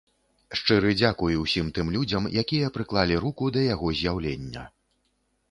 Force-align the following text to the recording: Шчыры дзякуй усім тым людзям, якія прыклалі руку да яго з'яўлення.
Шчыры 0.59 0.93
дзякуй 1.01 1.37
усім 1.41 1.69
тым 1.75 1.91
людзям, 1.97 2.23
якія 2.43 2.73
прыклалі 2.79 3.21
руку 3.27 3.53
да 3.59 3.65
яго 3.67 3.93
з'яўлення. 4.03 4.67